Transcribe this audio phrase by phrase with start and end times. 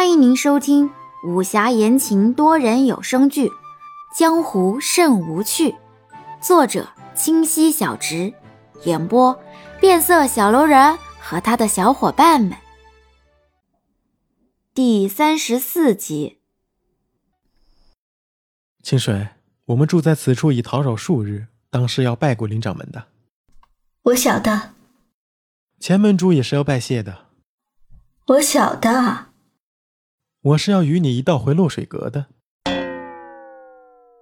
[0.00, 0.90] 欢迎您收听
[1.22, 3.48] 武侠言情多人有声剧
[4.16, 5.72] 《江湖甚无趣》，
[6.40, 8.32] 作者清溪小直，
[8.84, 9.38] 演播
[9.78, 12.56] 变色小楼人和他的小伙伴们。
[14.72, 16.38] 第三十四集。
[18.82, 19.28] 清水，
[19.66, 23.08] 我们住在此处已讨扰数日，当是要拜过林掌门的。
[24.04, 24.70] 我晓得。
[25.78, 27.26] 前门主也是要拜谢的。
[28.28, 29.26] 我晓得。
[30.42, 32.26] 我是要与你一道回落水阁的。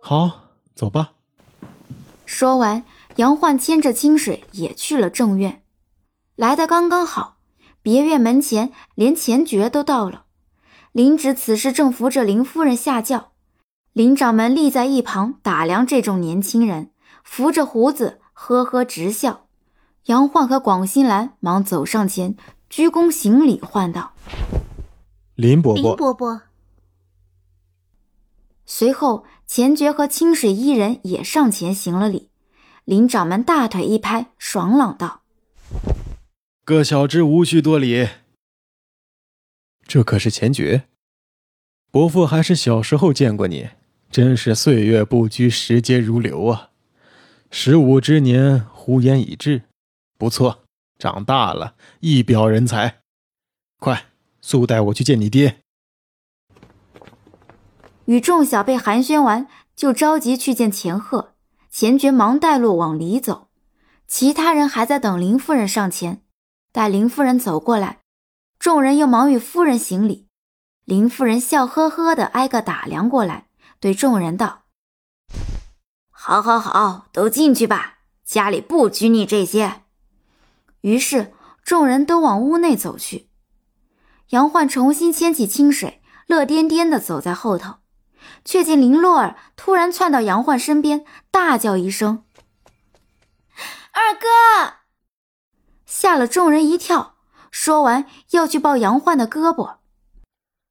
[0.00, 1.14] 好，走吧。
[2.24, 2.84] 说完，
[3.16, 5.64] 杨焕牵着清水也去了正院。
[6.36, 7.38] 来的刚刚好，
[7.82, 10.26] 别院门前连前爵都到了。
[10.92, 13.32] 林芷此时正扶着林夫人下轿，
[13.92, 16.92] 林掌门立在一旁打量这众年轻人，
[17.24, 19.46] 扶着胡子，呵呵直笑。
[20.04, 22.36] 杨焕和广兴兰忙走上前，
[22.70, 24.12] 鞠躬行礼，唤道。
[25.34, 26.42] 林伯伯，林伯伯。
[28.64, 32.30] 随后，钱爵和清水伊人也上前行了礼。
[32.84, 35.22] 林掌门大腿一拍，爽朗道
[36.64, 38.08] ：“各小侄无需多礼。
[39.86, 40.84] 这可是钱爵，
[41.90, 43.70] 伯父还是小时候见过你，
[44.10, 46.70] 真是岁月不居，时节如流啊！
[47.50, 49.62] 十五之年，胡言已至，
[50.16, 50.62] 不错，
[50.98, 53.00] 长大了，一表人才。
[53.80, 54.06] 快！”
[54.46, 55.62] 速带我去见你爹。
[58.04, 61.32] 与众小辈寒暄完，就着急去见钱鹤。
[61.70, 63.48] 钱爵忙带路往里走，
[64.06, 66.22] 其他人还在等林夫人上前。
[66.70, 68.00] 待林夫人走过来，
[68.58, 70.28] 众人又忙与夫人行礼。
[70.84, 73.46] 林夫人笑呵呵的挨个打量过来，
[73.80, 74.64] 对众人道
[76.12, 79.84] ：“好，好，好，都进去吧，家里不拘你这些。”
[80.82, 81.32] 于是
[81.64, 83.30] 众人都往屋内走去。
[84.34, 87.76] 杨焕重新牵起清水，乐颠颠地走在后头，
[88.44, 92.24] 却见林洛儿突然窜到杨焕身边，大叫一声
[93.94, 94.26] ：“二哥！”
[95.86, 97.14] 吓了众人一跳。
[97.52, 99.76] 说完，要去抱杨焕的胳膊。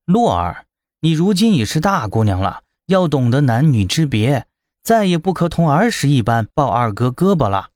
[0.04, 0.66] 洛儿，
[1.00, 4.46] 你如今已是大姑娘了，要懂得男女之别，
[4.84, 7.70] 再也不可同儿时一般抱二哥胳膊了。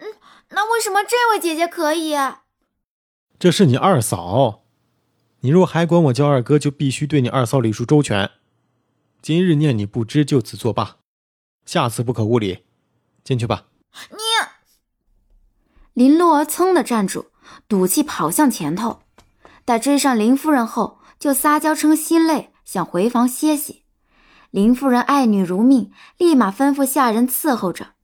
[0.00, 0.06] 嗯，
[0.50, 2.14] 那为什么这位姐姐可以？
[3.38, 4.64] 这是你二嫂。
[5.40, 8.30] 你若还管我叫二哥，就必须对你二嫂礼数周全。
[9.22, 10.96] 今日念你不知，就此作罢，
[11.64, 12.64] 下次不可无礼。
[13.22, 13.66] 进去吧。
[14.10, 14.16] 你，
[15.92, 17.26] 林洛儿噌的站住，
[17.68, 19.02] 赌气跑向前头。
[19.64, 23.84] 待追上林夫人后，就撒娇称心累，想回房歇息。
[24.50, 27.94] 林夫人爱女如命，立马吩咐下人伺候着。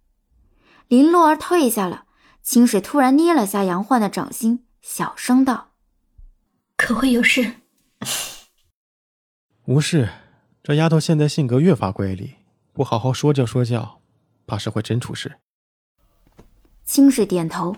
[0.87, 2.05] 林洛儿退下了，
[2.43, 5.74] 清水突然捏了下杨焕的掌心，小声道。
[6.84, 7.55] 可会有事？
[9.65, 10.11] 无事。
[10.62, 12.34] 这丫头现在性格越发乖戾，
[12.75, 14.03] 不好好说教说教，
[14.47, 15.37] 怕是会真出事。
[16.84, 17.75] 清水点头，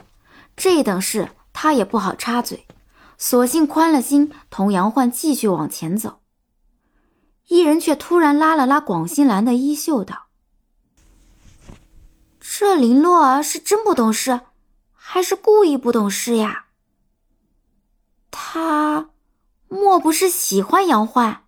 [0.57, 2.67] 这等事他也不好插嘴，
[3.17, 6.19] 索性宽了心，同杨焕继续往前走。
[7.47, 10.27] 一人却突然拉了拉广心兰的衣袖，道
[12.41, 14.41] ：“这林洛儿是真不懂事，
[14.93, 16.65] 还是故意不懂事呀？”
[18.39, 19.09] 他
[19.69, 21.45] 莫不是喜欢杨焕？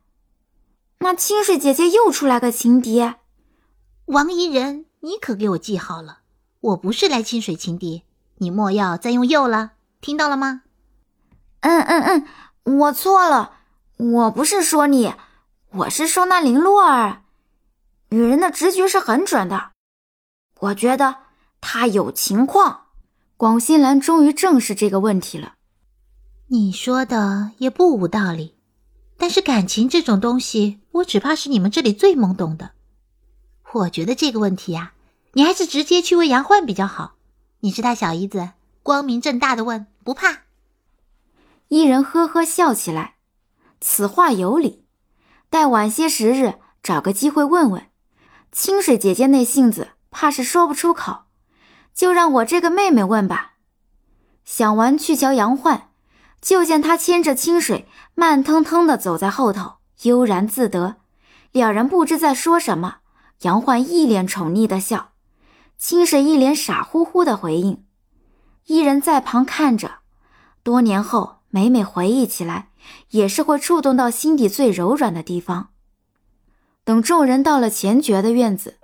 [1.00, 3.12] 那清水姐姐又出来个情敌。
[4.06, 6.20] 王怡人，你可给我记好了，
[6.60, 8.04] 我不是来清水情敌，
[8.38, 10.62] 你莫要再用又了，听到了吗？
[11.60, 12.26] 嗯嗯
[12.64, 13.52] 嗯，我错了，
[13.98, 15.12] 我不是说你，
[15.72, 17.22] 我是说那林洛儿。
[18.08, 19.72] 女人的直觉是很准的，
[20.60, 21.16] 我觉得
[21.60, 22.86] 她有情况。
[23.36, 25.56] 广新兰终于正视这个问题了。
[26.50, 28.54] 你说的也不无道理，
[29.18, 32.70] 但是感情这种东西，我只怕是你们这里最懵懂的。
[33.74, 34.94] 我觉得这个问题呀，
[35.34, 37.16] 你还是直接去问杨焕比较好。
[37.60, 40.44] 你是他小姨子，光明正大的问，不怕。
[41.68, 43.16] 一人呵呵笑起来，
[43.78, 44.86] 此话有理。
[45.50, 47.88] 待晚些时日，找个机会问问。
[48.50, 51.24] 清水姐姐那性子，怕是说不出口，
[51.92, 53.56] 就让我这个妹妹问吧。
[54.46, 55.87] 想完去瞧杨焕。
[56.40, 60.96] 就见他牵着清水，慢腾腾地走在后头，悠然自得。
[61.52, 62.96] 两人不知在说什么。
[63.42, 65.10] 杨焕一脸宠溺的笑，
[65.76, 67.84] 清水一脸傻乎乎的回应。
[68.66, 70.00] 一人在旁看着，
[70.64, 72.70] 多年后每每回忆起来，
[73.10, 75.68] 也是会触动到心底最柔软的地方。
[76.84, 78.78] 等众人到了钱爵的院子，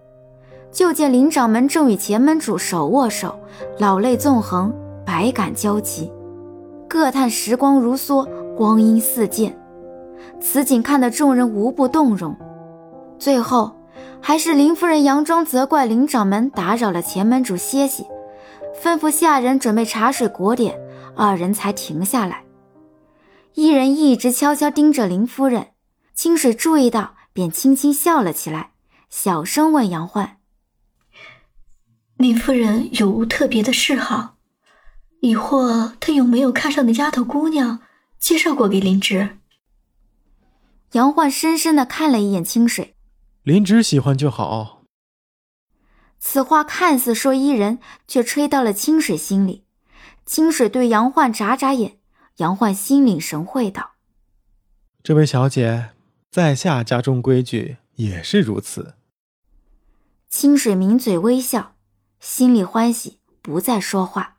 [0.70, 3.40] 就见林掌门正与前门主手握手，
[3.78, 4.72] 老泪纵横，
[5.04, 6.12] 百感交集。
[6.94, 8.24] 各叹时光如梭，
[8.54, 9.58] 光阴似箭。
[10.40, 12.36] 此景看得众人无不动容。
[13.18, 13.76] 最后，
[14.22, 18.06] 还是林夫人佯装责怪林掌门打扰了前门主歇息，
[18.80, 20.78] 吩咐下人准备茶水果点，
[21.16, 22.44] 二人才停下来。
[23.54, 25.70] 一人一直悄悄盯着林夫人，
[26.14, 28.70] 清水注意到，便轻轻笑了起来，
[29.10, 30.36] 小声问杨焕
[32.16, 34.33] ：“林夫人有无特别的嗜好？
[35.24, 37.80] 亦或她有没有看上的丫头姑娘
[38.18, 39.38] 介绍过给林芝？”
[40.92, 42.94] 杨焕深深的看了一眼清水，
[43.42, 44.82] 林芝喜欢就好。
[46.20, 49.64] 此话看似说伊人，却吹到了清水心里。
[50.26, 51.98] 清水对杨焕眨眨眼。
[52.38, 53.92] 杨焕心领神会道
[55.04, 55.92] ：“这位小姐，
[56.30, 58.96] 在下家中规矩也是如此。”
[60.28, 61.76] 清水抿嘴微笑，
[62.18, 64.33] 心里欢喜，不再说话。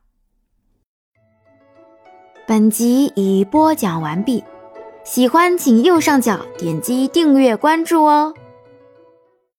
[2.48, 4.44] 本集已播讲完毕，
[5.04, 8.36] 喜欢请右上角点击订阅关注哦。